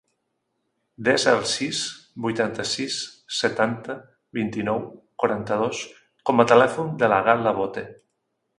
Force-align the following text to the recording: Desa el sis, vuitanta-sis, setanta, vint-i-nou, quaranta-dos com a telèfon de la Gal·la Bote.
Desa 1.07 1.33
el 1.39 1.43
sis, 1.49 1.81
vuitanta-sis, 2.25 2.95
setanta, 3.41 3.97
vint-i-nou, 4.39 4.81
quaranta-dos 5.25 5.83
com 6.31 6.45
a 6.45 6.47
telèfon 6.55 6.91
de 7.05 7.15
la 7.15 7.25
Gal·la 7.31 7.57
Bote. 7.61 7.89